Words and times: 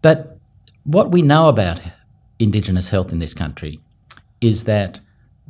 But 0.00 0.38
what 0.84 1.10
we 1.10 1.22
know 1.22 1.48
about 1.48 1.80
Indigenous 2.38 2.88
health 2.88 3.10
in 3.12 3.18
this 3.18 3.34
country 3.34 3.80
is 4.40 4.64
that 4.64 5.00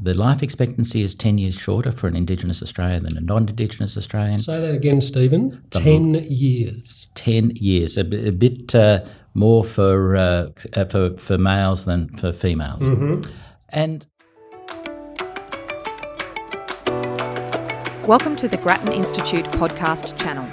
the 0.01 0.15
life 0.15 0.43
expectancy 0.43 1.03
is 1.03 1.15
10 1.15 1.39
years 1.39 1.55
shorter 1.59 1.93
for 1.93 2.07
an 2.07 2.17
Indigenous 2.17 2.63
Australian 2.63 3.03
than 3.05 3.19
a 3.19 3.21
non 3.21 3.49
Indigenous 3.49 3.97
Australian. 3.97 4.39
Say 4.39 4.61
that 4.61 4.75
again, 4.75 5.01
Stephen. 5.01 5.63
10 5.71 6.15
years. 6.29 7.09
10 7.17 7.51
years, 7.57 7.99
a, 7.99 8.05
bit- 8.05 8.27
a 8.27 8.33
bit 8.33 8.75
uh, 8.75 9.05
more 9.35 9.65
for, 9.65 10.17
uh, 10.17 10.49
uh, 10.75 10.85
for, 10.87 11.17
for 11.17 11.37
males 11.37 11.85
than 11.85 12.09
for 12.17 12.33
females. 12.33 12.83
And 13.71 14.07
Welcome 18.07 18.37
to 18.37 18.49
the 18.49 18.57
Grattan 18.57 18.95
Institute 18.95 19.45
podcast 19.47 20.19
channel. 20.19 20.49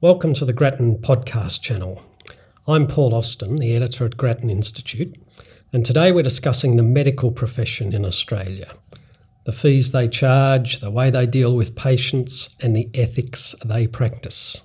Welcome 0.00 0.32
to 0.34 0.44
the 0.44 0.52
Grattan 0.52 0.98
podcast 0.98 1.60
channel. 1.60 2.00
I'm 2.68 2.86
Paul 2.86 3.12
Austin, 3.16 3.56
the 3.56 3.74
editor 3.74 4.04
at 4.04 4.16
Grattan 4.16 4.48
Institute, 4.48 5.12
and 5.72 5.84
today 5.84 6.12
we're 6.12 6.22
discussing 6.22 6.76
the 6.76 6.84
medical 6.84 7.32
profession 7.32 7.92
in 7.92 8.04
Australia 8.04 8.72
the 9.44 9.50
fees 9.50 9.90
they 9.90 10.06
charge, 10.06 10.78
the 10.78 10.92
way 10.92 11.10
they 11.10 11.26
deal 11.26 11.56
with 11.56 11.74
patients, 11.74 12.54
and 12.60 12.76
the 12.76 12.88
ethics 12.94 13.56
they 13.64 13.88
practice. 13.88 14.62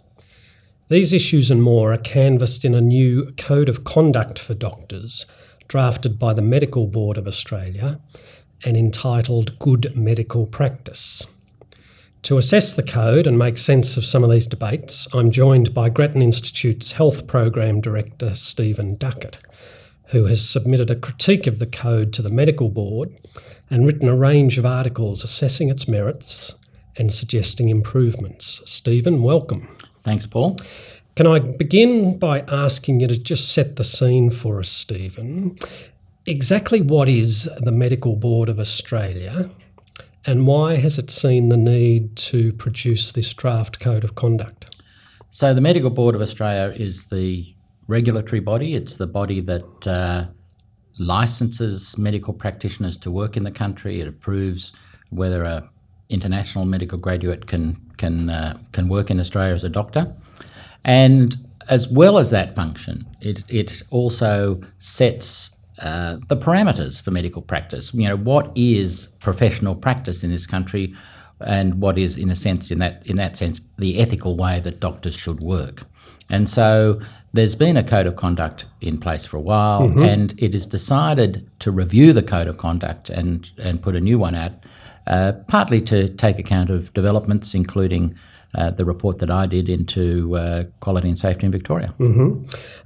These 0.90 1.14
issues 1.14 1.50
and 1.50 1.64
more 1.64 1.92
are 1.94 1.98
canvassed 1.98 2.64
in 2.64 2.76
a 2.76 2.82
new 2.82 3.34
Code 3.36 3.70
of 3.70 3.86
Conduct 3.86 4.38
for 4.38 4.54
Doctors 4.54 5.26
drafted 5.68 6.20
by 6.20 6.36
the 6.36 6.44
Medical 6.44 6.86
Board 6.86 7.18
of 7.18 7.28
Australia 7.28 8.00
and 8.66 8.78
entitled 8.78 9.58
Good 9.58 9.96
Medical 9.96 10.46
Practice. 10.46 11.26
To 12.24 12.38
assess 12.38 12.76
the 12.76 12.84
code 12.84 13.28
and 13.28 13.38
make 13.38 13.58
sense 13.58 13.98
of 13.98 14.06
some 14.06 14.24
of 14.24 14.32
these 14.32 14.48
debates, 14.48 15.14
I'm 15.14 15.30
joined 15.30 15.74
by 15.74 15.90
Grattan 15.90 16.22
Institute's 16.22 16.90
Health 16.90 17.28
Program 17.28 17.82
Director, 17.82 18.34
Stephen 18.34 18.96
Duckett, 18.96 19.38
who 20.06 20.24
has 20.28 20.48
submitted 20.48 20.90
a 20.90 20.96
critique 20.96 21.48
of 21.48 21.60
the 21.60 21.68
code 21.68 22.14
to 22.14 22.22
the 22.22 22.30
Medical 22.30 22.70
Board 22.70 23.10
and 23.70 23.86
written 23.86 24.08
a 24.08 24.16
range 24.16 24.58
of 24.58 24.66
articles 24.66 25.22
assessing 25.22 25.68
its 25.68 25.86
merits 25.86 26.56
and 26.96 27.12
suggesting 27.12 27.68
improvements. 27.68 28.62
Stephen, 28.64 29.22
welcome. 29.22 29.68
thanks, 30.04 30.26
Paul. 30.26 30.58
Can 31.18 31.28
I 31.28 31.40
begin 31.40 32.18
by 32.18 32.46
asking 32.48 33.02
you 33.02 33.08
to 33.08 33.20
just 33.20 33.52
set 33.52 33.76
the 33.76 33.84
scene 33.84 34.30
for 34.30 34.62
us, 34.62 34.70
Stephen? 34.70 35.58
Exactly 36.26 36.80
what 36.80 37.10
is 37.10 37.50
the 37.58 37.74
Medical 37.74 38.16
Board 38.16 38.48
of 38.48 38.62
Australia 38.62 39.50
and 40.26 40.48
why 40.48 40.76
has 40.76 40.98
it 40.98 41.10
seen 41.10 41.50
the 41.50 41.58
need 41.58 42.16
to 42.16 42.54
produce 42.54 43.12
this 43.12 43.34
draft 43.34 43.80
code 43.80 44.04
of 44.04 44.16
conduct? 44.16 44.82
So, 45.32 45.54
the 45.54 45.62
Medical 45.62 45.90
Board 45.90 46.16
of 46.16 46.22
Australia 46.22 46.74
is 46.76 47.08
the 47.08 47.54
regulatory 47.88 48.40
body, 48.40 48.76
it's 48.76 48.98
the 48.98 49.08
body 49.08 49.42
that 49.42 49.88
uh, 49.88 50.26
licenses 50.98 51.98
medical 51.98 52.34
practitioners 52.34 52.98
to 52.98 53.12
work 53.12 53.36
in 53.36 53.44
the 53.44 53.52
country, 53.52 54.00
it 54.00 54.08
approves 54.08 54.74
whether 55.10 55.44
a 55.44 55.70
international 56.10 56.66
medical 56.66 56.98
graduate 56.98 57.48
can 57.48 57.80
can 57.98 58.30
uh, 58.30 58.58
can 58.72 58.88
work 58.90 59.10
in 59.10 59.20
Australia 59.20 59.54
as 59.54 59.64
a 59.64 59.70
doctor, 59.70 60.14
and 60.86 61.36
as 61.70 61.88
well 61.88 62.18
as 62.18 62.30
that 62.32 62.56
function, 62.56 63.06
it 63.22 63.44
it 63.48 63.82
also 63.90 64.62
sets 64.80 65.53
uh, 65.84 66.18
the 66.30 66.38
parameters 66.38 67.02
for 67.02 67.12
medical 67.12 67.42
practice. 67.42 67.94
You 67.94 68.08
know, 68.08 68.16
what 68.16 68.52
is 68.56 69.10
professional 69.20 69.76
practice 69.76 70.24
in 70.24 70.32
this 70.32 70.48
country, 70.48 70.96
and 71.42 71.82
what 71.82 71.98
is, 71.98 72.18
in 72.18 72.30
a 72.30 72.36
sense, 72.36 72.72
in 72.72 72.80
that 72.80 73.06
in 73.06 73.18
that 73.18 73.36
sense, 73.36 73.60
the 73.78 74.00
ethical 74.00 74.38
way 74.38 74.62
that 74.62 74.80
doctors 74.80 75.16
should 75.16 75.42
work. 75.42 75.84
And 76.30 76.50
so, 76.50 77.02
there's 77.34 77.54
been 77.54 77.76
a 77.76 77.84
code 77.84 78.08
of 78.08 78.16
conduct 78.16 78.66
in 78.80 78.98
place 78.98 79.26
for 79.26 79.36
a 79.36 79.42
while, 79.42 79.84
and 80.02 80.34
it 80.38 80.56
is 80.56 80.66
decided 80.66 81.50
to 81.60 81.70
review 81.70 82.14
the 82.14 82.24
code 82.24 82.48
of 82.48 82.58
conduct 82.58 83.10
and 83.10 83.52
and 83.58 83.82
put 83.82 83.96
a 83.96 84.00
new 84.00 84.18
one 84.18 84.36
out, 84.36 84.54
uh, 85.08 85.34
partly 85.50 85.82
to 85.82 86.08
take 86.16 86.40
account 86.40 86.70
of 86.70 86.94
developments, 86.94 87.54
including. 87.54 88.16
Uh, 88.56 88.70
the 88.70 88.86
report 88.86 89.18
that 89.18 89.32
I 89.32 89.48
did 89.48 89.68
into 89.68 90.38
uh, 90.38 90.66
quality 90.80 91.10
and 91.10 91.18
safety 91.18 91.48
in 91.48 91.52
Victoria. 91.52 91.92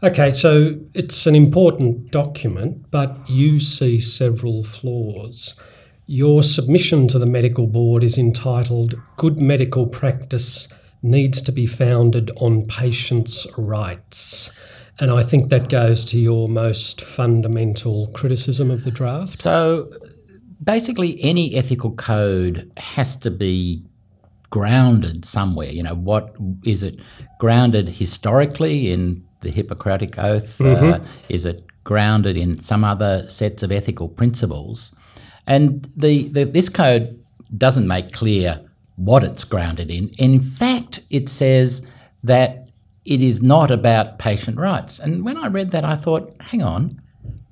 Okay, 0.01 0.31
so 0.31 0.75
it's 0.95 1.27
an 1.27 1.35
important 1.35 2.09
document, 2.09 2.89
but 2.89 3.17
you 3.29 3.59
see 3.59 3.99
several 3.99 4.63
flaws. 4.63 5.59
Your 6.05 6.41
submission 6.41 7.09
to 7.09 7.19
the 7.19 7.25
Medical 7.25 7.67
Board 7.67 8.01
is 8.01 8.17
entitled 8.17 8.95
Good 9.17 9.41
Medical 9.41 9.85
Practice 9.87 10.69
Needs 11.01 11.41
to 11.41 11.51
be 11.51 11.65
Founded 11.65 12.31
on 12.37 12.65
Patients' 12.67 13.45
Rights. 13.57 14.49
And 14.99 15.11
I 15.11 15.21
think 15.21 15.49
that 15.49 15.67
goes 15.67 16.05
to 16.05 16.19
your 16.19 16.47
most 16.47 17.01
fundamental 17.01 18.07
criticism 18.13 18.71
of 18.71 18.85
the 18.85 18.91
draft. 18.91 19.37
So 19.37 19.91
basically, 20.63 21.21
any 21.21 21.55
ethical 21.55 21.91
code 21.91 22.71
has 22.77 23.17
to 23.17 23.29
be 23.29 23.83
grounded 24.49 25.25
somewhere. 25.25 25.69
You 25.69 25.83
know, 25.83 25.95
what 25.95 26.35
is 26.63 26.83
it 26.83 26.99
grounded 27.39 27.89
historically 27.89 28.91
in 28.91 29.25
the 29.41 29.51
Hippocratic 29.51 30.17
Oath? 30.17 30.59
Uh, 30.59 30.63
mm-hmm. 30.63 31.05
is 31.29 31.45
it 31.45 31.63
grounded 31.83 32.37
in 32.37 32.61
some 32.61 32.83
other 32.83 33.27
sets 33.29 33.63
of 33.63 33.71
ethical 33.71 34.09
principles? 34.09 34.91
And 35.45 35.89
the, 35.95 36.27
the 36.29 36.43
this 36.43 36.69
code 36.69 37.23
doesn't 37.57 37.87
make 37.87 38.11
clear 38.11 38.61
what 38.97 39.23
it's 39.23 39.43
grounded 39.43 39.89
in. 39.89 40.09
In 40.17 40.41
fact, 40.41 41.01
it 41.09 41.29
says 41.29 41.85
that 42.23 42.67
it 43.05 43.21
is 43.21 43.41
not 43.41 43.71
about 43.71 44.19
patient 44.19 44.57
rights. 44.57 44.99
And 44.99 45.23
when 45.23 45.37
I 45.37 45.47
read 45.47 45.71
that, 45.71 45.85
I 45.85 45.95
thought, 45.95 46.35
hang 46.41 46.61
on, 46.61 47.01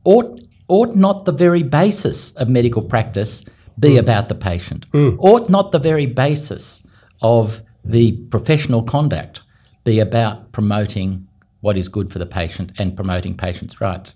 ought 0.03 0.41
ought 0.67 0.95
not 0.95 1.25
the 1.25 1.31
very 1.31 1.63
basis 1.63 2.31
of 2.34 2.50
medical 2.50 2.81
practice 2.81 3.45
be 3.79 3.91
mm. 3.91 4.00
about 4.00 4.29
the 4.29 4.35
patient? 4.35 4.89
Mm. 4.91 5.16
Ought 5.19 5.50
not 5.50 5.72
the 5.72 5.79
very 5.79 6.07
basis 6.07 6.84
of 7.25 7.63
the 7.84 8.12
professional 8.30 8.84
conduct 8.84 9.41
be 9.84 10.00
about 10.00 10.52
promoting 10.52 11.28
what 11.62 11.75
is 11.75 11.88
good 11.90 12.12
for 12.12 12.19
the 12.19 12.25
patient 12.25 12.72
and 12.78 12.96
promoting 12.96 13.36
patients' 13.36 13.81
rights? 13.81 14.13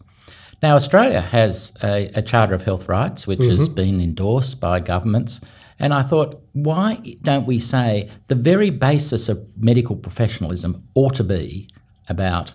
Now, 0.61 0.75
Australia 0.75 1.19
has 1.19 1.73
a, 1.81 2.11
a 2.13 2.21
Charter 2.21 2.53
of 2.53 2.61
Health 2.61 2.87
Rights, 2.87 3.25
which 3.25 3.39
has 3.39 3.65
mm-hmm. 3.65 3.73
been 3.73 4.01
endorsed 4.01 4.59
by 4.59 4.79
governments. 4.79 5.41
And 5.79 5.91
I 5.91 6.03
thought, 6.03 6.39
why 6.53 7.15
don't 7.23 7.47
we 7.47 7.59
say 7.59 8.11
the 8.27 8.35
very 8.35 8.69
basis 8.69 9.27
of 9.27 9.43
medical 9.57 9.95
professionalism 9.95 10.83
ought 10.93 11.15
to 11.15 11.23
be 11.23 11.67
about 12.09 12.53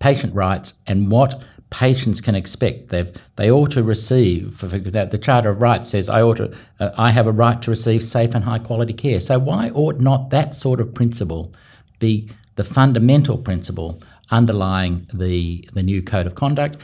patient 0.00 0.34
rights 0.34 0.74
and 0.86 1.12
what 1.12 1.44
patients 1.70 2.20
can 2.20 2.34
expect. 2.34 2.88
They 2.88 3.12
they 3.36 3.50
ought 3.50 3.70
to 3.72 3.82
receive. 3.82 4.58
The 4.58 5.20
Charter 5.22 5.50
of 5.50 5.60
Rights 5.60 5.90
says 5.90 6.08
I 6.08 6.22
ought 6.22 6.38
to. 6.38 6.56
Uh, 6.78 6.90
I 6.98 7.10
have 7.10 7.26
a 7.26 7.32
right 7.32 7.60
to 7.62 7.70
receive 7.70 8.04
safe 8.04 8.34
and 8.34 8.44
high 8.44 8.58
quality 8.58 8.92
care. 8.92 9.20
So 9.20 9.38
why 9.38 9.70
ought 9.70 10.00
not 10.00 10.30
that 10.30 10.54
sort 10.54 10.80
of 10.80 10.94
principle 10.94 11.54
be 11.98 12.30
the 12.56 12.64
fundamental 12.64 13.38
principle 13.38 14.02
underlying 14.30 15.06
the 15.14 15.68
the 15.72 15.82
new 15.82 16.02
code 16.02 16.26
of 16.26 16.34
conduct, 16.34 16.76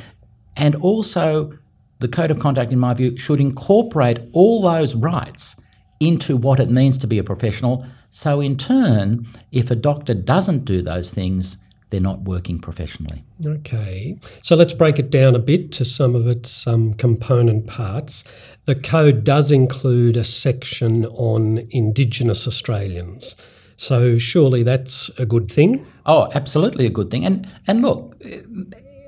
and 0.57 0.75
also 0.77 1.53
the 1.99 2.09
code 2.09 2.31
of 2.31 2.39
conduct, 2.39 2.73
in 2.73 2.79
my 2.79 2.95
view, 2.95 3.17
should 3.17 3.41
incorporate 3.41 4.19
all 4.33 4.63
those 4.63 4.95
rights 4.95 5.57
into 5.99 6.37
what 6.37 6.61
it 6.61 6.71
means 6.71 6.99
to 6.99 7.07
be 7.07 7.19
a 7.19 7.25
professional. 7.25 7.87
So, 8.11 8.41
in 8.41 8.57
turn, 8.57 9.27
if 9.53 9.71
a 9.71 9.77
doctor 9.77 10.15
doesn't 10.15 10.65
do 10.65 10.83
those 10.83 11.13
things, 11.13 11.57
they're 11.91 12.01
not 12.01 12.23
working 12.23 12.59
professionally. 12.59 13.23
Okay, 13.45 14.19
so 14.43 14.57
let's 14.57 14.73
break 14.73 14.99
it 14.99 15.11
down 15.11 15.35
a 15.35 15.39
bit 15.39 15.73
to 15.73 15.85
some 15.85 16.15
of 16.15 16.27
its 16.27 16.67
um, 16.67 16.95
component 16.95 17.67
parts. 17.67 18.25
The 18.65 18.75
code 18.75 19.23
does 19.23 19.53
include 19.53 20.17
a 20.17 20.25
section 20.25 21.07
on 21.07 21.67
Indigenous 21.71 22.47
Australians. 22.47 23.37
So 23.77 24.19
surely 24.19 24.63
that's 24.63 25.11
a 25.19 25.27
good 25.27 25.51
thing. 25.51 25.85
Oh, 26.07 26.31
absolutely 26.35 26.87
a 26.87 26.91
good 26.91 27.11
thing. 27.11 27.25
And 27.25 27.47
and 27.67 27.83
look, 27.83 28.17
eh, 28.25 28.41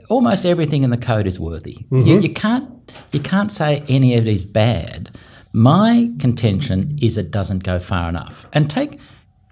almost 0.09 0.45
everything 0.45 0.83
in 0.83 0.91
the 0.91 0.99
code 0.99 1.27
is 1.27 1.41
worthy. 1.41 1.87
You, 1.91 2.21
you 2.21 2.33
can't 2.33 2.69
you 3.13 3.21
can't 3.21 3.51
say 3.51 3.83
any 3.89 4.15
of 4.15 4.27
it 4.27 4.31
is 4.31 4.45
bad. 4.45 5.17
My 5.53 6.11
contention 6.19 6.99
is 7.01 7.17
it 7.17 7.31
doesn't 7.31 7.65
go 7.65 7.79
far 7.79 8.09
enough. 8.09 8.47
And 8.53 8.71
take 8.71 9.01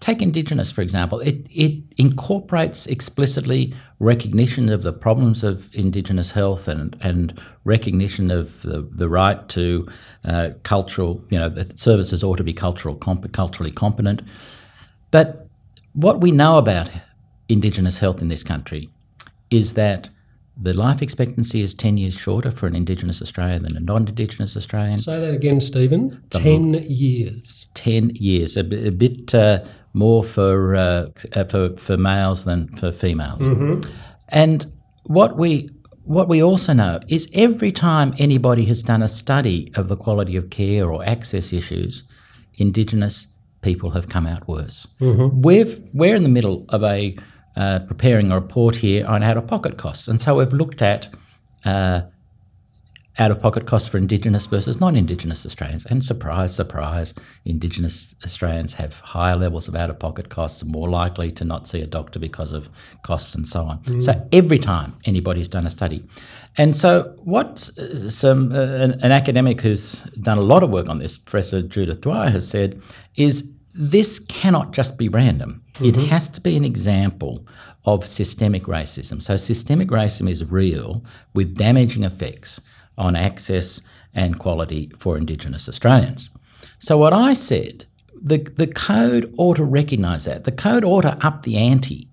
take 0.06 0.23
Indigenous 0.23 0.70
for 0.70 0.82
example. 0.82 1.20
It 1.20 1.47
it 1.50 1.82
incorporates 1.97 2.87
explicitly 2.87 3.75
recognition 3.99 4.69
of 4.69 4.82
the 4.82 4.93
problems 4.93 5.43
of 5.43 5.69
Indigenous 5.75 6.31
health 6.31 6.69
and 6.69 6.97
and 7.00 7.38
recognition 7.64 8.31
of 8.31 8.62
the, 8.62 8.88
the 8.93 9.08
right 9.08 9.49
to 9.50 9.88
uh, 10.25 10.50
cultural. 10.62 11.25
You 11.31 11.38
know, 11.38 11.49
that 11.49 11.79
services 11.79 12.23
ought 12.23 12.37
to 12.37 12.44
be 12.44 12.53
cultural 12.53 12.94
comp- 12.94 13.32
culturally 13.32 13.73
competent. 13.73 14.23
But 15.11 15.49
what 15.93 16.20
we 16.20 16.31
know 16.31 16.59
about 16.59 16.91
Indigenous 17.49 17.99
health 17.99 18.20
in 18.23 18.29
this 18.29 18.44
country 18.44 18.88
is 19.50 19.75
that 19.75 20.09
the 20.62 20.73
life 20.73 21.02
expectancy 21.02 21.61
is 21.61 21.75
10 21.75 21.99
years 21.99 22.14
shorter 22.14 22.50
for 22.50 22.67
an 22.67 22.75
Indigenous 22.75 23.20
Australian 23.20 23.62
than 23.62 23.76
a 23.76 23.81
non 23.81 24.09
Indigenous 24.09 24.56
Australian. 24.56 24.99
Say 24.99 25.20
that 25.20 25.35
again, 25.35 25.61
Stephen. 25.61 26.23
10 26.31 26.75
years. 26.75 27.67
10 27.75 28.11
years, 28.14 28.56
a, 28.56 28.64
bit- 28.64 28.87
a 28.87 28.93
bit 28.93 29.35
uh, 29.35 29.62
more 29.97 30.23
for, 30.23 30.77
uh, 30.77 31.07
uh, 31.35 31.45
for, 31.45 31.75
for 31.77 31.97
males 31.97 32.45
than 32.45 32.69
for 32.79 32.93
females. 32.93 33.43
And 34.29 34.59
what 35.05 35.31
we, 35.43 35.71
what 36.05 36.29
we 36.29 36.43
also 36.43 36.73
know 36.75 37.01
is 37.09 37.29
every 37.33 37.73
time 37.73 38.15
anybody 38.19 38.65
has 38.67 38.83
done 38.83 39.03
a 39.03 39.09
study 39.09 39.73
of 39.75 39.89
the 39.89 39.97
quality 39.97 40.37
of 40.37 40.51
care 40.51 40.85
or 40.93 41.05
access 41.05 41.53
issues, 41.53 42.05
Indigenous 42.55 43.27
people 43.63 43.91
have 43.91 44.07
come 44.09 44.27
out 44.33 44.47
worse. 44.47 44.87
We've, 45.49 45.81
we're 45.93 46.15
in 46.15 46.23
the 46.23 46.35
middle 46.39 46.65
of 46.69 46.83
a 46.85 47.17
uh, 47.57 47.79
preparing 47.81 48.31
a 48.31 48.35
report 48.35 48.77
here 48.77 49.07
on 49.07 49.23
out-of-pocket 49.23 49.79
costs, 49.79 50.09
and 50.09 50.21
so 50.21 50.37
we've 50.37 50.53
looked 50.53 50.83
at 50.83 51.09
uh, 51.65 52.03
out-of-pocket 53.19 53.67
costs 53.67 53.89
for 53.89 53.97
Indigenous 53.97 54.47
versus 54.47 54.79
non-Indigenous 54.79 55.47
Australians. 55.47 55.87
And 55.87 56.05
surprise, 56.05 56.55
surprise, 56.55 57.15
Indigenous 57.45 58.15
Australians 58.25 58.75
have 58.75 59.01
higher 59.01 59.37
levels 59.37 59.69
of 59.69 59.75
out-of-pocket 59.75 60.29
costs, 60.29 60.63
are 60.63 60.67
more 60.67 60.89
likely 60.89 61.31
to 61.33 61.45
not 61.45 61.67
see 61.67 61.81
a 61.81 61.87
doctor 61.87 62.19
because 62.19 62.53
of 62.53 62.69
costs 63.03 63.35
and 63.35 63.47
so 63.47 63.65
on. 63.65 64.01
So 64.03 64.29
every 64.33 64.59
time 64.59 64.95
anybody's 65.05 65.49
done 65.49 65.67
a 65.67 65.71
study, 65.71 66.07
and 66.59 66.77
so 66.77 67.15
what 67.25 67.71
uh, 67.79 68.11
some 68.11 68.53
uh, 68.53 68.57
an, 68.57 69.01
an 69.03 69.13
academic 69.13 69.61
who's 69.61 69.93
done 70.21 70.39
a 70.39 70.43
lot 70.43 70.62
of 70.62 70.71
work 70.71 70.89
on 70.89 70.99
this, 70.99 71.19
Professor 71.19 71.62
Judith 71.62 72.03
Dwyer, 72.03 72.31
has 72.31 72.49
said 72.49 72.81
is 73.17 73.51
this 73.75 74.19
cannot 74.21 74.73
just 74.73 74.97
be 74.97 75.09
random. 75.09 75.62
It 75.81 75.97
has 75.97 76.29
to 76.31 76.41
be 76.41 76.57
an 76.57 76.65
example 76.65 77.47
of 77.85 78.07
systemic 78.07 78.65
racism. 78.65 79.23
So 79.23 79.37
systemic 79.37 79.89
racism 79.89 80.31
is 80.31 80.43
real 80.45 81.05
with 81.35 81.57
damaging 81.57 82.05
effects 82.05 82.61
on 82.99 83.17
access 83.17 83.81
and 84.15 84.39
quality 84.39 84.91
for 84.99 85.17
Indigenous 85.17 85.69
Australians. 85.69 86.31
So 86.79 86.99
what 86.99 87.13
I 87.13 87.35
said, 87.35 87.87
the, 88.21 88.39
the 88.39 88.67
code 88.67 89.33
ought 89.37 89.57
to 89.57 89.65
recognise 89.65 90.25
that. 90.25 90.45
The 90.45 90.53
code 90.53 90.85
ought 90.85 91.03
to 91.03 91.27
up 91.27 91.43
the 91.43 91.57
ante 91.57 92.09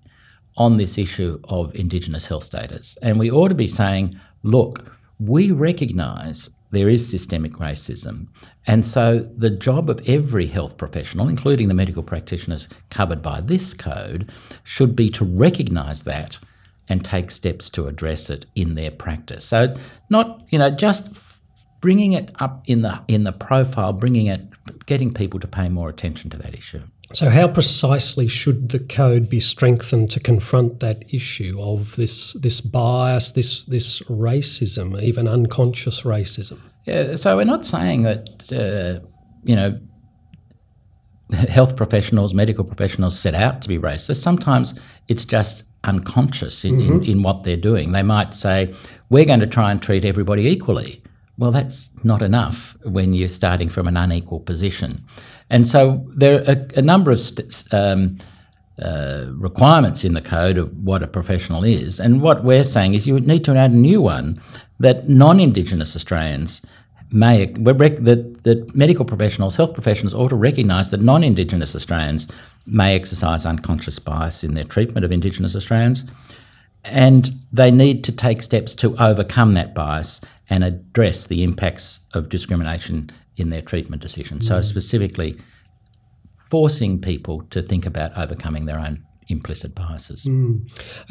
on 0.58 0.78
this 0.78 0.98
issue 0.98 1.40
of 1.46 1.74
Indigenous 1.76 2.28
health 2.28 2.44
status. 2.44 2.98
And 3.02 3.18
we 3.18 3.32
ought 3.32 3.48
to 3.48 3.56
be 3.56 3.68
saying, 3.68 4.20
look, 4.44 4.96
we 5.20 5.52
recognise 5.52 6.50
there 6.72 6.90
is 6.90 7.08
systemic 7.08 7.54
racism. 7.54 8.28
And 8.66 8.86
so 8.86 9.30
the 9.38 9.50
job 9.50 9.90
of 9.90 10.02
every 10.08 10.48
health 10.48 10.78
professional, 10.78 11.30
including 11.30 11.68
the 11.68 11.74
medical 11.74 12.04
practitioners 12.04 12.68
covered 12.90 13.22
by 13.22 13.42
this 13.42 13.74
code, 13.74 14.32
should 14.64 14.96
be 14.96 15.10
to 15.12 15.24
recognise 15.24 16.04
that 16.04 16.40
and 16.90 17.04
take 17.04 17.32
steps 17.32 17.70
to 17.72 17.88
address 17.88 18.30
it 18.30 18.46
in 18.56 18.76
their 18.76 18.92
practice. 18.92 19.46
So 19.46 19.76
not, 20.10 20.44
you 20.50 20.60
know, 20.60 20.70
just 20.70 21.08
bringing 21.82 22.14
it 22.14 22.32
up 22.40 22.64
in 22.66 22.82
the 22.82 23.02
in 23.08 23.24
the 23.24 23.32
profile, 23.32 23.94
bringing 23.94 24.28
it 24.28 24.42
getting 24.86 25.14
people 25.14 25.40
to 25.40 25.48
pay 25.48 25.70
more 25.70 25.90
attention 25.90 26.30
to 26.30 26.38
that 26.38 26.54
issue. 26.54 26.82
So, 27.12 27.30
how 27.30 27.48
precisely 27.48 28.28
should 28.28 28.70
the 28.70 28.80
code 28.80 29.30
be 29.30 29.40
strengthened 29.40 30.10
to 30.12 30.20
confront 30.20 30.80
that 30.80 31.04
issue 31.14 31.58
of 31.60 31.96
this 31.96 32.34
this 32.34 32.62
bias, 32.62 33.34
this 33.34 33.66
this 33.66 34.02
racism, 34.04 35.00
even 35.02 35.28
unconscious 35.28 36.02
racism? 36.02 36.60
Yeah, 36.86 37.18
so 37.18 37.36
we're 37.36 37.44
not 37.44 37.66
saying 37.66 38.04
that 38.04 38.30
uh, 38.52 39.06
you 39.44 39.56
know 39.56 39.80
health 41.50 41.76
professionals, 41.76 42.34
medical 42.34 42.64
professionals 42.64 43.20
set 43.20 43.36
out 43.36 43.62
to 43.62 43.68
be 43.68 43.78
racist. 43.78 44.22
Sometimes 44.22 44.74
it's 45.08 45.26
just 45.26 45.64
unconscious 45.84 46.64
in, 46.64 46.80
in, 46.80 47.04
in 47.04 47.24
what 47.24 47.44
they're 47.44 47.58
doing. 47.58 47.92
They 47.92 48.04
might 48.04 48.34
say, 48.34 48.74
"We're 49.10 49.26
going 49.26 49.40
to 49.42 49.48
try 49.48 49.72
and 49.72 49.82
treat 49.82 50.06
everybody 50.06 50.48
equally." 50.48 51.02
Well, 51.38 51.52
that's 51.52 51.90
not 52.04 52.22
enough 52.22 52.78
when 52.84 53.14
you're 53.14 53.30
starting 53.30 53.70
from 53.70 53.88
an 53.88 53.98
unequal 53.98 54.42
position. 54.42 55.04
And 55.50 55.68
so 55.68 56.06
there 56.16 56.42
are 56.42 56.52
a, 56.52 56.80
a 56.80 56.82
number 56.82 57.12
of 57.12 57.20
st- 57.20 57.64
um, 57.74 58.20
uh, 58.82 59.26
requirements 59.30 60.04
in 60.04 60.14
the 60.14 60.22
code 60.22 60.58
of 60.58 60.76
what 60.84 61.04
a 61.04 61.08
professional 61.08 61.64
is. 61.64 62.00
And 62.00 62.22
what 62.22 62.44
we're 62.44 62.64
saying 62.64 62.94
is 62.94 63.08
you 63.08 63.20
need 63.20 63.46
to 63.46 63.56
add 63.56 63.72
a 63.72 63.76
new 63.76 64.02
one 64.02 64.42
that 64.80 65.10
non 65.10 65.40
Indigenous 65.40 65.96
Australians 65.96 66.62
may, 67.12 67.46
that, 67.46 68.33
that 68.44 68.75
medical 68.75 69.06
professionals, 69.06 69.56
health 69.56 69.74
professionals 69.74 70.13
ought 70.13 70.30
to 70.30 70.36
recognise 70.36 70.92
that 70.92 71.01
non 71.01 71.24
Indigenous 71.24 71.75
Australians 71.75 72.28
may 72.66 72.95
exercise 72.95 73.45
unconscious 73.45 74.00
bias 74.00 74.44
in 74.44 74.54
their 74.54 74.63
treatment 74.63 75.06
of 75.06 75.12
Indigenous 75.12 75.56
Australians. 75.56 76.04
And 76.86 77.40
they 77.51 77.72
need 77.72 78.04
to 78.04 78.12
take 78.12 78.42
steps 78.42 78.74
to 78.75 78.95
overcome 78.98 79.54
that 79.54 79.74
bias 79.74 80.19
and 80.50 80.63
address 80.63 81.28
the 81.28 81.44
impacts 81.44 82.00
of 82.13 82.30
discrimination 82.30 83.10
in 83.38 83.50
their 83.50 83.62
treatment 83.62 84.01
decisions. 84.01 84.48
So, 84.48 84.62
specifically, 84.62 85.39
forcing 86.50 87.00
people 87.00 87.42
to 87.50 87.62
think 87.62 87.86
about 87.86 88.16
overcoming 88.18 88.66
their 88.66 88.80
own 88.80 89.04
implicit 89.30 89.74
biases. 89.74 90.25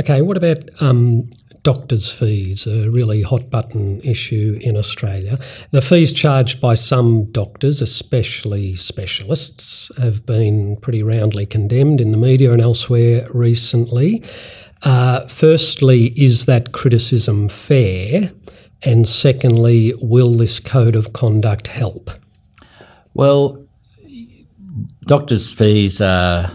Okay, 0.01 0.23
what 0.23 0.37
about 0.37 0.59
um, 0.81 1.31
doctors' 1.63 2.11
fees? 2.11 2.67
A 2.67 2.91
really 2.91 3.23
hot 3.23 3.51
button 3.51 4.01
issue 4.03 4.59
in 4.61 4.77
Australia. 4.77 5.39
The 5.71 5.83
fees 5.83 6.13
charged 6.13 6.61
by 6.61 6.75
some 6.75 7.25
doctors, 7.33 7.81
especially 7.81 8.75
specialists, 8.75 9.91
have 9.99 10.25
been 10.27 10.77
pretty 10.77 11.03
roundly 11.03 11.47
condemned 11.47 12.01
in 12.01 12.11
the 12.11 12.17
media 12.17 12.53
and 12.53 12.61
elsewhere 12.61 13.27
recently. 13.33 14.23
Uh, 14.83 15.27
firstly, 15.29 16.07
is 16.17 16.47
that 16.47 16.73
criticism 16.73 17.49
fair? 17.49 18.33
And 18.85 19.07
secondly, 19.07 19.95
will 20.01 20.37
this 20.37 20.59
code 20.59 20.97
of 20.97 21.13
conduct 21.13 21.69
help? 21.69 22.11
Well, 23.15 23.65
doctors' 25.07 25.53
fees 25.53 26.01
are 26.01 26.51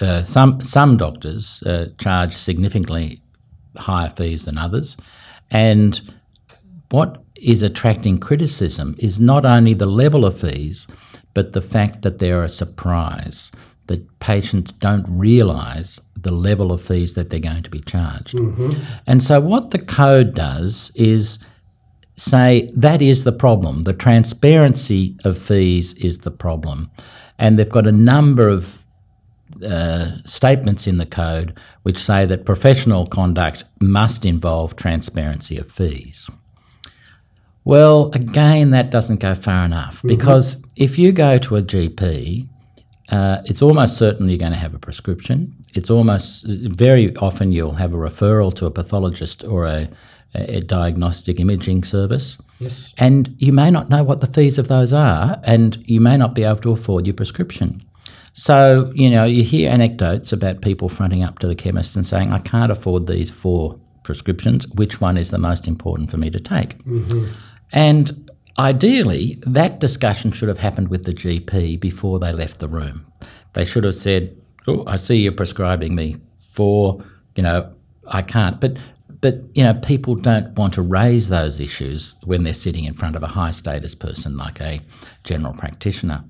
uh, 0.00 0.22
some 0.22 0.62
some 0.62 0.96
doctors 0.96 1.62
uh, 1.62 1.88
charge 1.98 2.34
significantly 2.34 3.19
higher 3.76 4.10
fees 4.10 4.44
than 4.44 4.58
others, 4.58 4.96
and 5.50 6.00
what 6.90 7.22
is 7.40 7.62
attracting 7.62 8.18
criticism 8.18 8.94
is 8.98 9.18
not 9.18 9.44
only 9.44 9.74
the 9.74 9.86
level 9.86 10.24
of 10.24 10.38
fees, 10.38 10.86
but 11.34 11.52
the 11.52 11.62
fact 11.62 12.02
that 12.02 12.18
they're 12.18 12.44
a 12.44 12.48
surprise. 12.48 13.50
That 13.86 14.20
patients 14.20 14.70
don't 14.70 15.04
realise 15.08 15.98
the 16.14 16.30
level 16.30 16.70
of 16.70 16.80
fees 16.80 17.14
that 17.14 17.30
they're 17.30 17.40
going 17.40 17.64
to 17.64 17.70
be 17.70 17.80
charged. 17.80 18.36
Mm-hmm. 18.36 18.80
And 19.08 19.20
so, 19.20 19.40
what 19.40 19.70
the 19.70 19.80
code 19.80 20.32
does 20.32 20.92
is 20.94 21.40
say 22.16 22.70
that 22.76 23.02
is 23.02 23.24
the 23.24 23.32
problem. 23.32 23.84
The 23.84 23.92
transparency 23.92 25.16
of 25.24 25.36
fees 25.38 25.94
is 25.94 26.18
the 26.18 26.30
problem. 26.30 26.90
And 27.38 27.58
they've 27.58 27.68
got 27.68 27.86
a 27.86 27.92
number 27.92 28.48
of 28.48 28.79
uh, 29.64 30.16
statements 30.24 30.86
in 30.86 30.98
the 30.98 31.06
code 31.06 31.58
which 31.82 31.98
say 31.98 32.26
that 32.26 32.44
professional 32.44 33.06
conduct 33.06 33.64
must 33.80 34.24
involve 34.24 34.76
transparency 34.76 35.56
of 35.56 35.70
fees. 35.70 36.30
Well, 37.64 38.10
again, 38.14 38.70
that 38.70 38.90
doesn't 38.90 39.20
go 39.20 39.34
far 39.34 39.64
enough 39.64 40.02
because 40.02 40.56
if 40.76 40.98
you 40.98 41.12
go 41.12 41.38
to 41.38 41.56
a 41.56 41.62
GP, 41.62 42.48
uh, 43.10 43.42
it's 43.44 43.60
almost 43.60 43.96
certain 43.96 44.28
you're 44.28 44.38
going 44.38 44.52
to 44.52 44.58
have 44.58 44.74
a 44.74 44.78
prescription. 44.78 45.54
It's 45.74 45.90
almost 45.90 46.46
very 46.46 47.14
often 47.16 47.52
you'll 47.52 47.72
have 47.72 47.92
a 47.92 47.96
referral 47.96 48.54
to 48.54 48.66
a 48.66 48.70
pathologist 48.70 49.44
or 49.44 49.66
a, 49.66 49.88
a 50.34 50.60
diagnostic 50.60 51.38
imaging 51.38 51.84
service. 51.84 52.38
Yes. 52.60 52.94
And 52.98 53.34
you 53.38 53.52
may 53.52 53.70
not 53.70 53.88
know 53.88 54.04
what 54.04 54.20
the 54.20 54.26
fees 54.26 54.58
of 54.58 54.68
those 54.68 54.92
are, 54.92 55.40
and 55.44 55.82
you 55.86 56.00
may 56.00 56.16
not 56.16 56.34
be 56.34 56.44
able 56.44 56.60
to 56.60 56.72
afford 56.72 57.06
your 57.06 57.14
prescription. 57.14 57.82
So, 58.40 58.90
you 58.94 59.10
know, 59.10 59.26
you 59.26 59.42
hear 59.42 59.70
anecdotes 59.70 60.32
about 60.32 60.62
people 60.62 60.88
fronting 60.88 61.22
up 61.22 61.40
to 61.40 61.46
the 61.46 61.54
chemist 61.54 61.94
and 61.94 62.06
saying, 62.06 62.32
I 62.32 62.38
can't 62.38 62.72
afford 62.72 63.06
these 63.06 63.30
four 63.30 63.78
prescriptions. 64.02 64.66
Which 64.68 64.98
one 64.98 65.18
is 65.18 65.28
the 65.30 65.36
most 65.36 65.68
important 65.68 66.10
for 66.10 66.16
me 66.16 66.30
to 66.30 66.40
take? 66.40 66.82
Mm-hmm. 66.84 67.34
And 67.72 68.30
ideally, 68.58 69.38
that 69.46 69.78
discussion 69.78 70.32
should 70.32 70.48
have 70.48 70.56
happened 70.56 70.88
with 70.88 71.04
the 71.04 71.12
GP 71.12 71.78
before 71.80 72.18
they 72.18 72.32
left 72.32 72.60
the 72.60 72.68
room. 72.68 73.04
They 73.52 73.66
should 73.66 73.84
have 73.84 73.94
said, 73.94 74.34
Oh, 74.66 74.84
I 74.86 74.96
see 74.96 75.16
you're 75.16 75.32
prescribing 75.32 75.94
me 75.94 76.16
for, 76.38 77.04
you 77.36 77.42
know, 77.42 77.70
I 78.06 78.22
can't. 78.22 78.58
But 78.58 78.78
but 79.20 79.42
you 79.52 79.62
know, 79.62 79.74
people 79.74 80.14
don't 80.14 80.54
want 80.56 80.72
to 80.74 80.82
raise 80.82 81.28
those 81.28 81.60
issues 81.60 82.16
when 82.24 82.44
they're 82.44 82.54
sitting 82.54 82.84
in 82.84 82.94
front 82.94 83.16
of 83.16 83.22
a 83.22 83.26
high 83.26 83.50
status 83.50 83.94
person 83.94 84.38
like 84.38 84.62
a 84.62 84.80
general 85.24 85.52
practitioner. 85.52 86.24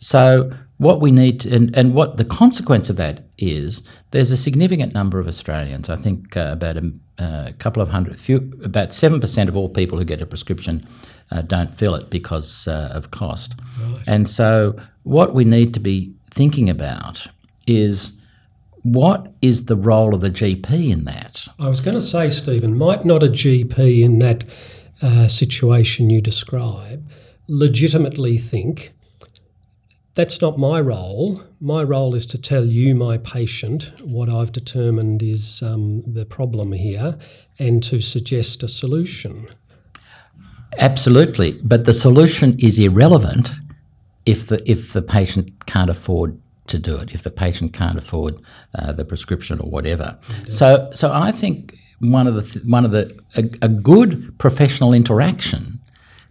So 0.00 0.52
what 0.78 1.00
we 1.00 1.10
need 1.10 1.40
to, 1.40 1.54
and, 1.54 1.76
and 1.76 1.94
what 1.94 2.16
the 2.16 2.24
consequence 2.24 2.88
of 2.88 2.96
that 2.96 3.24
is, 3.36 3.82
there's 4.12 4.30
a 4.30 4.36
significant 4.36 4.94
number 4.94 5.18
of 5.18 5.26
Australians. 5.26 5.88
I 5.90 5.96
think 5.96 6.36
uh, 6.36 6.50
about 6.52 6.76
a, 6.76 6.92
a 7.18 7.52
couple 7.58 7.82
of 7.82 7.88
hundred, 7.88 8.18
few, 8.18 8.52
about 8.62 8.94
seven 8.94 9.20
percent 9.20 9.48
of 9.48 9.56
all 9.56 9.68
people 9.68 9.98
who 9.98 10.04
get 10.04 10.22
a 10.22 10.26
prescription 10.26 10.86
uh, 11.30 11.42
don't 11.42 11.76
fill 11.76 11.94
it 11.94 12.10
because 12.10 12.68
uh, 12.68 12.90
of 12.92 13.10
cost. 13.10 13.54
And 14.06 14.28
so 14.28 14.76
what 15.02 15.34
we 15.34 15.44
need 15.44 15.74
to 15.74 15.80
be 15.80 16.14
thinking 16.30 16.70
about 16.70 17.26
is 17.66 18.12
what 18.82 19.32
is 19.42 19.66
the 19.66 19.76
role 19.76 20.14
of 20.14 20.20
the 20.20 20.30
GP 20.30 20.90
in 20.90 21.04
that? 21.04 21.44
I 21.58 21.68
was 21.68 21.80
going 21.80 21.96
to 21.96 22.02
say, 22.02 22.30
Stephen, 22.30 22.78
might 22.78 23.04
not 23.04 23.22
a 23.22 23.28
GP 23.28 24.02
in 24.02 24.20
that 24.20 24.44
uh, 25.02 25.28
situation 25.28 26.10
you 26.10 26.20
describe 26.20 27.04
legitimately 27.48 28.36
think 28.36 28.92
that's 30.18 30.42
not 30.42 30.58
my 30.58 30.80
role. 30.80 31.40
My 31.60 31.84
role 31.84 32.16
is 32.16 32.26
to 32.26 32.38
tell 32.38 32.64
you, 32.64 32.92
my 32.92 33.18
patient, 33.18 33.92
what 34.02 34.28
I've 34.28 34.50
determined 34.50 35.22
is 35.22 35.62
um, 35.62 36.02
the 36.12 36.26
problem 36.26 36.72
here 36.72 37.16
and 37.60 37.80
to 37.84 38.00
suggest 38.00 38.64
a 38.64 38.68
solution. 38.68 39.46
Absolutely, 40.78 41.52
but 41.62 41.84
the 41.84 41.94
solution 41.94 42.58
is 42.58 42.80
irrelevant 42.80 43.52
if 44.26 44.48
the 44.48 44.60
if 44.68 44.92
the 44.92 45.02
patient 45.02 45.66
can't 45.66 45.88
afford 45.88 46.36
to 46.66 46.80
do 46.80 46.96
it, 46.96 47.12
if 47.14 47.22
the 47.22 47.30
patient 47.30 47.72
can't 47.72 47.96
afford 47.96 48.40
uh, 48.74 48.90
the 48.90 49.04
prescription 49.04 49.60
or 49.60 49.70
whatever. 49.70 50.18
So, 50.50 50.90
so 50.94 51.12
I 51.12 51.30
think 51.30 51.78
one 52.00 52.26
of 52.26 52.34
the 52.34 52.42
th- 52.42 52.64
one 52.64 52.84
of 52.84 52.90
the 52.90 53.16
a, 53.36 53.44
a 53.62 53.68
good 53.68 54.36
professional 54.38 54.92
interaction 54.92 55.78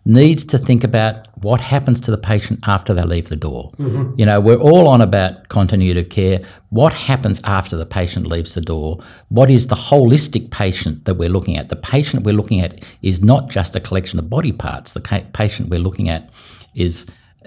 needs 0.04 0.44
to 0.44 0.58
think 0.58 0.84
about 0.84 1.27
what 1.42 1.62
happens 1.62 2.02
to 2.02 2.12
the 2.12 2.18
patient 2.18 2.60
after 2.66 2.94
they 2.94 3.04
leave 3.04 3.30
the 3.30 3.36
door. 3.36 3.72
Mm-hmm. 3.78 4.20
You 4.20 4.26
know, 4.26 4.40
we're 4.40 4.58
all 4.58 4.88
on 4.88 5.02
about 5.02 5.50
continuity 5.50 6.00
of 6.00 6.10
care. 6.10 6.42
What 6.70 6.94
happens 6.94 7.40
after 7.44 7.78
the 7.78 7.86
patient 7.86 8.28
leaves 8.28 8.54
the 8.54 8.62
door? 8.62 9.00
What 9.30 9.52
is 9.52 9.68
the 9.68 9.76
holistic 9.76 10.50
patient 10.52 11.06
that 11.06 11.16
we're 11.16 11.30
looking 11.30 11.58
at? 11.58 11.70
The 11.70 11.76
patient 11.76 12.24
we're 12.24 12.36
looking 12.36 12.62
at 12.62 12.84
is 13.02 13.22
not 13.22 13.50
just 13.50 13.76
a 13.76 13.80
collection 13.80 14.20
of 14.20 14.30
body 14.30 14.52
parts. 14.52 14.94
The 14.94 15.02
ca- 15.02 15.26
patient 15.34 15.70
we're 15.70 15.80
looking 15.80 16.10
at 16.10 16.30
is 16.76 17.06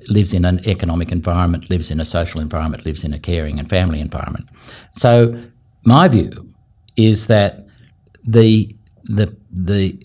lives 0.08 0.32
in 0.32 0.44
an 0.44 0.66
economic 0.68 1.12
environment, 1.12 1.68
lives 1.68 1.90
in 1.90 2.00
a 2.00 2.04
social 2.04 2.40
environment, 2.40 2.86
lives 2.86 3.04
in 3.04 3.12
a 3.12 3.18
caring 3.18 3.58
and 3.58 3.68
family 3.68 4.00
environment. 4.00 4.48
So 4.96 5.42
my 5.84 6.08
view 6.08 6.52
is 6.96 7.26
that 7.26 7.66
the 8.24 8.74
the 9.04 9.34
the 9.50 10.00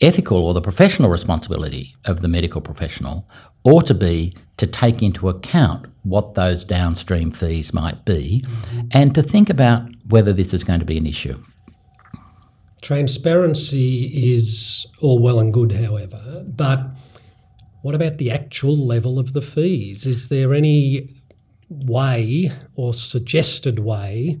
ethical 0.00 0.44
or 0.44 0.54
the 0.54 0.60
professional 0.60 1.08
responsibility 1.08 1.94
of 2.04 2.20
the 2.20 2.28
medical 2.28 2.60
professional 2.60 3.28
ought 3.64 3.86
to 3.86 3.94
be 3.94 4.34
to 4.58 4.66
take 4.66 5.02
into 5.02 5.28
account 5.28 5.86
what 6.02 6.34
those 6.34 6.64
downstream 6.64 7.30
fees 7.30 7.72
might 7.72 8.04
be 8.04 8.44
mm-hmm. 8.46 8.80
and 8.92 9.14
to 9.14 9.22
think 9.22 9.50
about 9.50 9.82
whether 10.08 10.32
this 10.32 10.54
is 10.54 10.62
going 10.62 10.80
to 10.80 10.86
be 10.86 10.96
an 10.96 11.06
issue. 11.06 11.42
Transparency 12.82 14.04
is 14.34 14.86
all 15.00 15.18
well 15.18 15.40
and 15.40 15.52
good, 15.52 15.72
however, 15.72 16.44
but 16.46 16.86
what 17.82 17.94
about 17.94 18.18
the 18.18 18.30
actual 18.30 18.76
level 18.76 19.18
of 19.18 19.32
the 19.32 19.42
fees? 19.42 20.06
Is 20.06 20.28
there 20.28 20.54
any 20.54 21.08
way 21.68 22.50
or 22.76 22.94
suggested 22.94 23.80
way 23.80 24.38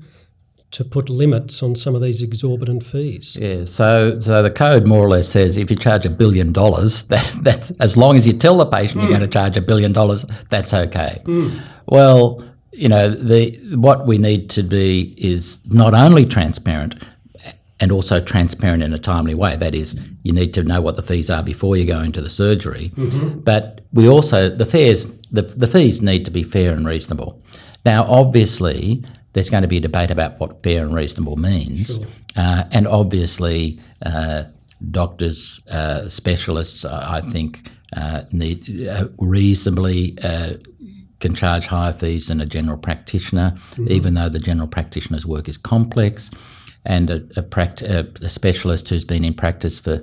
to 0.72 0.84
put 0.84 1.08
limits 1.08 1.62
on 1.62 1.74
some 1.74 1.94
of 1.94 2.02
these 2.02 2.22
exorbitant 2.22 2.84
fees. 2.84 3.36
Yeah, 3.40 3.64
so 3.64 4.18
so 4.18 4.42
the 4.42 4.50
code 4.50 4.86
more 4.86 5.04
or 5.04 5.08
less 5.08 5.28
says 5.28 5.56
if 5.56 5.70
you 5.70 5.76
charge 5.76 6.04
a 6.04 6.10
billion 6.10 6.52
dollars, 6.52 7.02
that 7.08 7.32
that's 7.42 7.70
as 7.72 7.96
long 7.96 8.16
as 8.16 8.26
you 8.26 8.32
tell 8.32 8.56
the 8.58 8.66
patient 8.66 9.00
mm. 9.00 9.02
you're 9.02 9.18
going 9.18 9.20
to 9.20 9.28
charge 9.28 9.56
a 9.56 9.62
billion 9.62 9.92
dollars, 9.92 10.24
that's 10.50 10.74
okay. 10.74 11.22
Mm. 11.24 11.62
Well, 11.86 12.44
you 12.72 12.88
know, 12.88 13.10
the 13.10 13.58
what 13.76 14.06
we 14.06 14.18
need 14.18 14.50
to 14.50 14.62
be 14.62 15.14
is 15.16 15.58
not 15.66 15.94
only 15.94 16.26
transparent 16.26 17.02
and 17.80 17.92
also 17.92 18.20
transparent 18.20 18.82
in 18.82 18.92
a 18.92 18.98
timely 18.98 19.34
way. 19.34 19.56
That 19.56 19.74
is, 19.74 19.98
you 20.22 20.32
need 20.32 20.54
to 20.54 20.62
know 20.62 20.80
what 20.80 20.96
the 20.96 21.02
fees 21.02 21.28
are 21.28 21.42
before 21.42 21.76
you 21.76 21.84
go 21.84 22.00
into 22.00 22.20
the 22.20 22.30
surgery. 22.30 22.90
Mm-hmm. 22.96 23.40
But 23.40 23.82
we 23.92 24.08
also 24.08 24.48
the 24.48 24.66
fares 24.66 25.06
the, 25.30 25.42
the 25.42 25.66
fees 25.66 26.02
need 26.02 26.24
to 26.24 26.30
be 26.30 26.42
fair 26.42 26.72
and 26.72 26.86
reasonable. 26.86 27.42
Now, 27.84 28.04
obviously, 28.04 29.04
there's 29.36 29.50
going 29.50 29.60
to 29.60 29.68
be 29.68 29.76
a 29.76 29.80
debate 29.80 30.10
about 30.10 30.40
what 30.40 30.62
fair 30.62 30.82
and 30.82 30.94
reasonable 30.94 31.36
means. 31.36 31.88
Sure. 31.88 32.06
Uh, 32.36 32.64
and 32.70 32.88
obviously, 32.88 33.78
uh, 34.00 34.44
doctors, 34.90 35.60
uh, 35.70 36.08
specialists, 36.08 36.86
I 36.86 37.20
think, 37.20 37.70
uh, 37.94 38.22
need 38.32 38.88
uh, 38.88 39.08
reasonably 39.18 40.16
uh, 40.22 40.54
can 41.20 41.34
charge 41.34 41.66
higher 41.66 41.92
fees 41.92 42.28
than 42.28 42.40
a 42.40 42.46
general 42.46 42.78
practitioner, 42.78 43.52
mm-hmm. 43.72 43.92
even 43.92 44.14
though 44.14 44.30
the 44.30 44.38
general 44.38 44.68
practitioner's 44.68 45.26
work 45.26 45.50
is 45.50 45.58
complex. 45.58 46.30
And 46.86 47.10
a, 47.10 47.16
a, 47.36 47.42
pract- 47.42 47.82
a, 47.82 48.28
specialist 48.30 48.88
who's 48.88 49.04
been 49.04 49.22
in 49.22 49.34
practice 49.34 49.78
for 49.78 50.02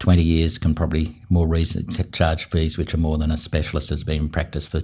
20 0.00 0.20
years 0.20 0.58
can 0.58 0.74
probably 0.74 1.16
more 1.28 1.46
reasonably 1.46 2.02
charge 2.10 2.50
fees 2.50 2.76
which 2.76 2.92
are 2.92 2.98
more 2.98 3.18
than 3.18 3.30
a 3.30 3.36
specialist 3.36 3.90
who's 3.90 4.02
been 4.02 4.22
in 4.22 4.28
practice 4.30 4.66
for 4.66 4.80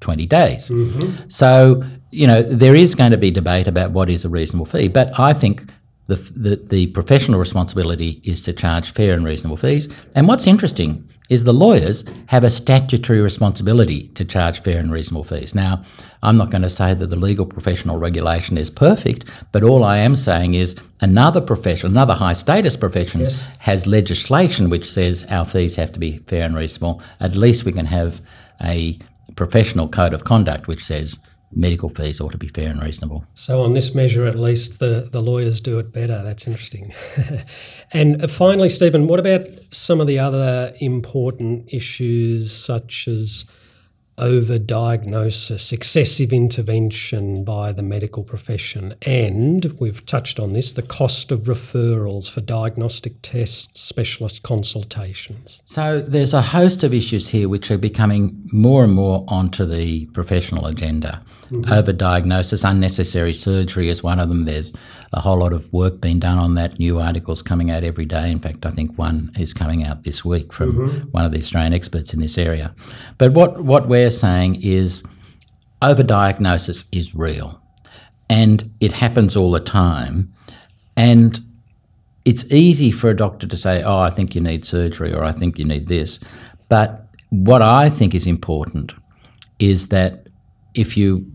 20 0.00 0.26
days. 0.26 0.68
Mm-hmm. 0.68 1.28
So, 1.28 1.84
you 2.10 2.26
know, 2.26 2.42
there 2.42 2.74
is 2.74 2.94
going 2.94 3.12
to 3.12 3.18
be 3.18 3.30
debate 3.30 3.68
about 3.68 3.92
what 3.92 4.10
is 4.10 4.24
a 4.24 4.28
reasonable 4.28 4.66
fee, 4.66 4.88
but 4.88 5.18
I 5.18 5.32
think 5.32 5.70
the, 6.06 6.16
the, 6.16 6.56
the, 6.56 6.86
professional 6.88 7.38
responsibility 7.38 8.20
is 8.24 8.40
to 8.42 8.52
charge 8.52 8.92
fair 8.92 9.14
and 9.14 9.24
reasonable 9.24 9.56
fees. 9.56 9.88
And 10.16 10.26
what's 10.26 10.48
interesting 10.48 11.08
is 11.28 11.44
the 11.44 11.54
lawyers 11.54 12.02
have 12.26 12.42
a 12.42 12.50
statutory 12.50 13.20
responsibility 13.20 14.08
to 14.08 14.24
charge 14.24 14.60
fair 14.60 14.78
and 14.78 14.90
reasonable 14.90 15.22
fees. 15.22 15.54
Now, 15.54 15.84
I'm 16.24 16.36
not 16.36 16.50
going 16.50 16.62
to 16.62 16.70
say 16.70 16.94
that 16.94 17.06
the 17.06 17.16
legal 17.16 17.46
professional 17.46 17.98
regulation 17.98 18.58
is 18.58 18.70
perfect, 18.70 19.24
but 19.52 19.62
all 19.62 19.84
I 19.84 19.98
am 19.98 20.16
saying 20.16 20.54
is 20.54 20.74
another 21.00 21.40
profession, 21.40 21.92
another 21.92 22.14
high 22.14 22.32
status 22.32 22.74
profession, 22.74 23.20
yes. 23.20 23.46
has 23.60 23.86
legislation 23.86 24.68
which 24.68 24.90
says 24.90 25.24
our 25.30 25.44
fees 25.44 25.76
have 25.76 25.92
to 25.92 26.00
be 26.00 26.18
fair 26.26 26.44
and 26.44 26.56
reasonable. 26.56 27.00
At 27.20 27.36
least 27.36 27.64
we 27.64 27.72
can 27.72 27.86
have 27.86 28.20
a 28.64 28.98
professional 29.36 29.88
code 29.88 30.12
of 30.12 30.24
conduct 30.24 30.66
which 30.66 30.84
says 30.84 31.20
medical 31.52 31.88
fees 31.88 32.20
ought 32.20 32.32
to 32.32 32.38
be 32.38 32.48
fair 32.48 32.70
and 32.70 32.82
reasonable. 32.82 33.24
So, 33.34 33.62
on 33.62 33.72
this 33.72 33.94
measure, 33.94 34.26
at 34.26 34.38
least 34.38 34.78
the, 34.78 35.08
the 35.10 35.20
lawyers 35.20 35.60
do 35.60 35.78
it 35.78 35.92
better. 35.92 36.22
That's 36.22 36.46
interesting. 36.46 36.92
and 37.92 38.22
uh, 38.22 38.28
finally, 38.28 38.68
Stephen, 38.68 39.06
what 39.06 39.20
about 39.20 39.46
some 39.70 40.00
of 40.00 40.06
the 40.06 40.18
other 40.18 40.72
important 40.80 41.72
issues 41.72 42.54
such 42.54 43.08
as 43.08 43.44
overdiagnosis, 44.20 45.72
excessive 45.72 46.32
intervention 46.32 47.42
by 47.42 47.72
the 47.72 47.82
medical 47.82 48.22
profession, 48.22 48.94
and 49.02 49.64
we've 49.80 50.04
touched 50.06 50.38
on 50.38 50.52
this 50.52 50.74
the 50.74 50.82
cost 50.82 51.32
of 51.32 51.40
referrals 51.44 52.30
for 52.30 52.40
diagnostic 52.42 53.14
tests, 53.22 53.80
specialist 53.80 54.42
consultations. 54.42 55.62
So 55.64 56.00
there's 56.00 56.34
a 56.34 56.42
host 56.42 56.82
of 56.82 56.92
issues 56.92 57.28
here 57.28 57.48
which 57.48 57.70
are 57.70 57.78
becoming 57.78 58.48
more 58.52 58.84
and 58.84 58.92
more 58.92 59.24
onto 59.28 59.64
the 59.64 60.06
professional 60.06 60.66
agenda. 60.66 61.24
Mm-hmm. 61.50 61.72
Overdiagnosis, 61.72 62.68
unnecessary 62.68 63.34
surgery 63.34 63.88
is 63.88 64.04
one 64.04 64.20
of 64.20 64.28
them. 64.28 64.42
There's 64.42 64.72
a 65.12 65.20
whole 65.20 65.38
lot 65.38 65.52
of 65.52 65.72
work 65.72 66.00
being 66.00 66.20
done 66.20 66.38
on 66.38 66.54
that, 66.54 66.78
new 66.78 67.00
articles 67.00 67.42
coming 67.42 67.72
out 67.72 67.82
every 67.82 68.04
day. 68.04 68.30
In 68.30 68.38
fact, 68.38 68.64
I 68.66 68.70
think 68.70 68.96
one 68.96 69.32
is 69.36 69.52
coming 69.52 69.84
out 69.84 70.04
this 70.04 70.24
week 70.24 70.52
from 70.52 70.74
mm-hmm. 70.74 70.98
one 71.10 71.24
of 71.24 71.32
the 71.32 71.38
Australian 71.38 71.72
experts 71.72 72.14
in 72.14 72.20
this 72.20 72.38
area. 72.38 72.72
But 73.18 73.32
what, 73.32 73.64
what 73.64 73.88
we're 73.88 74.09
saying 74.10 74.62
is 74.62 75.02
overdiagnosis 75.82 76.84
is 76.92 77.14
real 77.14 77.60
and 78.28 78.70
it 78.80 78.92
happens 78.92 79.36
all 79.36 79.50
the 79.50 79.60
time. 79.60 80.32
And 80.96 81.38
it's 82.24 82.44
easy 82.52 82.90
for 82.90 83.10
a 83.10 83.16
doctor 83.16 83.46
to 83.46 83.56
say, 83.56 83.82
oh, 83.82 83.98
I 83.98 84.10
think 84.10 84.34
you 84.34 84.40
need 84.40 84.64
surgery 84.64 85.12
or 85.12 85.24
I 85.24 85.32
think 85.32 85.58
you 85.58 85.64
need 85.64 85.88
this. 85.88 86.20
But 86.68 87.08
what 87.30 87.62
I 87.62 87.90
think 87.90 88.14
is 88.14 88.26
important 88.26 88.92
is 89.58 89.88
that 89.88 90.28
if 90.74 90.96
you 90.96 91.30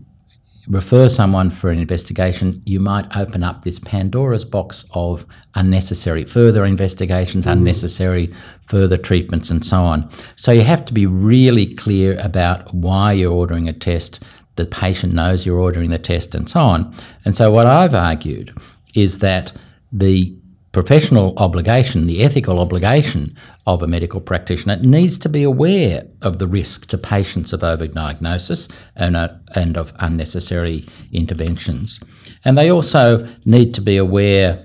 refer 0.68 1.08
someone 1.08 1.50
for 1.50 1.70
an 1.70 1.78
investigation, 1.78 2.62
you 2.66 2.80
might 2.80 3.16
open 3.16 3.42
up 3.42 3.62
this 3.62 3.78
Pandora's 3.78 4.44
box 4.44 4.84
of 4.92 5.24
unnecessary 5.54 6.24
further 6.24 6.64
investigations, 6.64 7.46
mm. 7.46 7.52
unnecessary 7.52 8.32
further 8.62 8.96
treatments, 8.96 9.50
and 9.50 9.64
so 9.64 9.78
on. 9.78 10.10
So 10.36 10.52
you 10.52 10.62
have 10.62 10.84
to 10.86 10.92
be 10.92 11.06
really 11.06 11.74
clear 11.74 12.18
about 12.20 12.72
why 12.74 13.12
you're 13.12 13.32
ordering 13.32 13.68
a 13.68 13.72
test. 13.72 14.20
The 14.56 14.66
patient 14.66 15.12
knows 15.12 15.44
you're 15.44 15.60
ordering 15.60 15.90
the 15.90 15.98
test, 15.98 16.34
and 16.34 16.48
so 16.48 16.60
on. 16.60 16.94
And 17.24 17.36
so, 17.36 17.50
what 17.50 17.66
I've 17.66 17.94
argued 17.94 18.56
is 18.94 19.18
that 19.18 19.52
the 19.92 20.36
professional 20.76 21.32
obligation, 21.38 22.06
the 22.06 22.22
ethical 22.22 22.58
obligation 22.60 23.34
of 23.66 23.82
a 23.82 23.86
medical 23.86 24.20
practitioner 24.20 24.76
needs 24.76 25.16
to 25.16 25.26
be 25.26 25.42
aware 25.42 26.06
of 26.20 26.38
the 26.38 26.46
risk 26.46 26.84
to 26.84 26.98
patients 26.98 27.54
of 27.54 27.60
overdiagnosis 27.60 28.70
and, 28.94 29.16
uh, 29.16 29.28
and 29.54 29.78
of 29.78 29.94
unnecessary 30.00 30.84
interventions. 31.12 31.98
And 32.44 32.58
they 32.58 32.70
also 32.70 33.26
need 33.46 33.72
to 33.72 33.80
be 33.80 33.96
aware, 33.96 34.62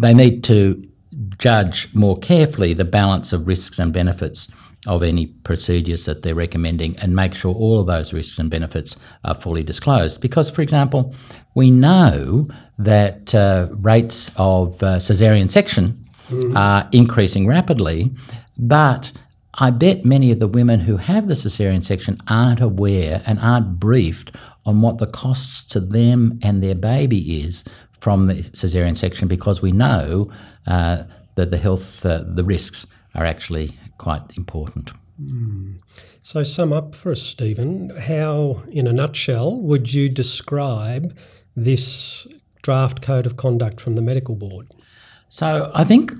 they 0.00 0.14
need 0.14 0.42
to 0.44 0.82
judge 1.36 1.94
more 1.94 2.16
carefully 2.16 2.72
the 2.72 2.86
balance 2.86 3.34
of 3.34 3.46
risks 3.46 3.78
and 3.78 3.92
benefits 3.92 4.48
of 4.86 5.02
any 5.02 5.26
procedures 5.26 6.06
that 6.06 6.22
they're 6.22 6.34
recommending 6.34 6.98
and 7.00 7.14
make 7.14 7.34
sure 7.34 7.54
all 7.54 7.80
of 7.80 7.86
those 7.86 8.14
risks 8.14 8.38
and 8.38 8.50
benefits 8.50 8.96
are 9.22 9.34
fully 9.34 9.62
disclosed. 9.62 10.18
Because, 10.22 10.48
for 10.48 10.62
example, 10.62 11.14
we 11.54 11.70
know 11.70 12.48
that 12.78 13.34
uh, 13.34 13.68
rates 13.70 14.30
of 14.36 14.82
uh, 14.82 15.00
caesarean 15.00 15.48
section 15.48 16.04
mm. 16.28 16.56
are 16.56 16.88
increasing 16.92 17.46
rapidly, 17.46 18.12
but 18.58 19.12
I 19.54 19.70
bet 19.70 20.04
many 20.04 20.30
of 20.30 20.38
the 20.38 20.48
women 20.48 20.80
who 20.80 20.98
have 20.98 21.28
the 21.28 21.34
caesarean 21.34 21.82
section 21.82 22.20
aren't 22.28 22.60
aware 22.60 23.22
and 23.24 23.38
aren't 23.38 23.80
briefed 23.80 24.36
on 24.66 24.82
what 24.82 24.98
the 24.98 25.06
costs 25.06 25.62
to 25.72 25.80
them 25.80 26.38
and 26.42 26.62
their 26.62 26.74
baby 26.74 27.42
is 27.42 27.64
from 28.00 28.26
the 28.26 28.42
caesarean 28.42 28.94
section 28.94 29.28
because 29.28 29.62
we 29.62 29.72
know 29.72 30.30
uh, 30.66 31.04
that 31.36 31.50
the 31.50 31.56
health, 31.56 32.04
uh, 32.04 32.22
the 32.26 32.44
risks 32.44 32.86
are 33.14 33.24
actually 33.24 33.76
quite 33.96 34.22
important. 34.36 34.92
Mm. 35.20 35.78
So, 36.20 36.42
sum 36.42 36.72
up 36.72 36.94
for 36.94 37.12
us, 37.12 37.22
Stephen. 37.22 37.90
How, 37.96 38.62
in 38.68 38.86
a 38.86 38.92
nutshell, 38.92 39.60
would 39.62 39.92
you 39.94 40.10
describe 40.10 41.16
this 41.54 42.26
draft 42.66 43.00
code 43.00 43.26
of 43.26 43.36
conduct 43.36 43.80
from 43.80 43.94
the 43.94 44.02
medical 44.02 44.34
board? 44.34 44.66
So, 45.28 45.70
I 45.72 45.84
think 45.84 46.12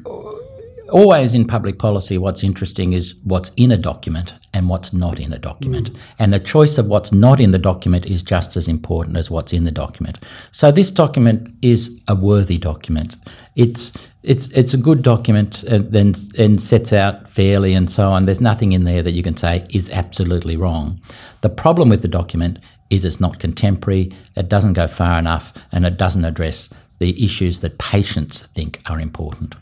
always 0.91 1.35
in 1.35 1.45
public 1.45 1.77
policy, 1.81 2.19
what's 2.19 2.45
interesting 2.45 2.93
is 2.93 3.15
what's 3.25 3.51
in 3.57 3.73
a 3.73 3.77
document 3.77 4.33
and 4.55 4.69
what's 4.69 4.93
not 4.93 5.19
in 5.19 5.33
a 5.33 5.39
document. 5.39 5.93
Mm. 5.93 5.99
And 6.21 6.33
the 6.33 6.39
choice 6.39 6.79
of 6.79 6.87
what's 6.87 7.11
not 7.11 7.41
in 7.41 7.51
the 7.51 7.59
document 7.59 8.07
is 8.07 8.23
just 8.23 8.57
as 8.57 8.69
important 8.69 9.17
as 9.17 9.29
what's 9.29 9.53
in 9.53 9.65
the 9.65 9.73
document. 9.73 10.19
So 10.53 10.71
this 10.71 10.91
document 10.91 11.53
is 11.63 11.91
a 12.07 12.15
worthy 12.15 12.59
document. 12.59 13.17
It's 13.57 13.91
it's 14.23 14.47
it's 14.49 14.75
a 14.75 14.77
good 14.89 15.03
document 15.03 15.63
and 15.65 15.91
then 15.93 16.15
and 16.39 16.63
sets 16.63 16.93
out 16.93 17.29
fairly 17.29 17.75
and 17.75 17.91
so 17.91 18.11
on. 18.11 18.27
There's 18.27 18.41
nothing 18.41 18.73
in 18.73 18.85
there 18.85 19.03
that 19.03 19.13
you 19.13 19.23
can 19.23 19.37
say 19.37 19.67
is 19.71 19.91
absolutely 19.91 20.57
wrong. 20.57 21.01
The 21.41 21.49
problem 21.49 21.89
with 21.89 22.03
the 22.03 22.09
document 22.21 22.59
is 22.91 23.05
it's 23.05 23.21
not 23.21 23.39
contemporary, 23.39 24.13
it 24.37 24.49
doesn't 24.49 24.75
go 24.75 24.87
far 24.87 25.19
enough, 25.19 25.53
and 25.73 25.85
it 25.85 25.97
doesn't 25.97 26.25
address 26.25 26.69
the 26.99 27.25
issues 27.25 27.61
that 27.61 27.79
patients 27.79 28.43
think 28.55 28.81
are 28.87 29.01
important. 29.01 29.55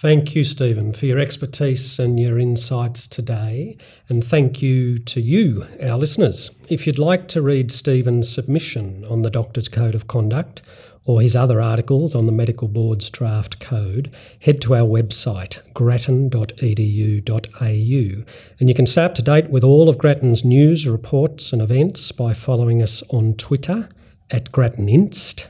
Thank 0.00 0.36
you, 0.36 0.44
Stephen, 0.44 0.92
for 0.92 1.06
your 1.06 1.18
expertise 1.18 1.98
and 1.98 2.20
your 2.20 2.38
insights 2.38 3.08
today. 3.08 3.76
And 4.08 4.22
thank 4.22 4.62
you 4.62 4.98
to 4.98 5.20
you, 5.20 5.66
our 5.82 5.98
listeners. 5.98 6.56
If 6.68 6.86
you'd 6.86 7.00
like 7.00 7.26
to 7.28 7.42
read 7.42 7.72
Stephen's 7.72 8.32
submission 8.32 9.04
on 9.10 9.22
the 9.22 9.30
Doctor's 9.30 9.66
Code 9.66 9.96
of 9.96 10.06
Conduct 10.06 10.62
or 11.04 11.20
his 11.20 11.34
other 11.34 11.60
articles 11.60 12.14
on 12.14 12.26
the 12.26 12.32
Medical 12.32 12.68
Board's 12.68 13.10
draft 13.10 13.58
code, 13.58 14.12
head 14.38 14.60
to 14.60 14.76
our 14.76 14.86
website, 14.86 15.58
grattan.edu.au. 15.74 18.24
And 18.60 18.68
you 18.68 18.74
can 18.76 18.86
stay 18.86 19.02
up 19.02 19.16
to 19.16 19.22
date 19.22 19.50
with 19.50 19.64
all 19.64 19.88
of 19.88 19.98
Grattan's 19.98 20.44
news, 20.44 20.86
reports, 20.86 21.52
and 21.52 21.60
events 21.60 22.12
by 22.12 22.34
following 22.34 22.82
us 22.82 23.02
on 23.10 23.34
Twitter 23.34 23.88
at 24.30 24.52
GrattanInst 24.52 25.46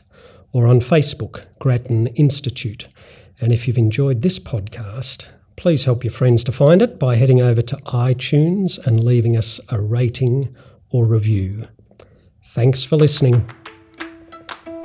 or 0.52 0.67
on 0.67 0.81
Facebook, 0.81 1.45
Grattan 1.59 2.07
Institute. 2.07 2.88
And 3.40 3.52
if 3.52 3.66
you've 3.66 3.78
enjoyed 3.78 4.23
this 4.23 4.38
podcast, 4.38 5.26
please 5.57 5.85
help 5.85 6.04
your 6.04 6.12
friends 6.12 6.45
to 6.45 6.52
find 6.52 6.83
it 6.83 6.99
by 6.99 7.16
heading 7.16 7.40
over 7.40 7.62
to 7.62 7.76
iTunes 7.87 8.85
and 8.87 9.04
leaving 9.04 9.37
us 9.37 9.61
a 9.71 9.80
rating 9.80 10.54
or 10.90 11.07
review. 11.07 11.66
Thanks 12.42 12.85
for 12.85 12.97
listening. 12.97 13.45